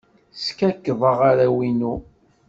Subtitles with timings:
[0.45, 1.93] Skakkḍeɣ arraw-inu.